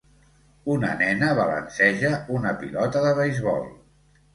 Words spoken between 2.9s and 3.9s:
de beisbol.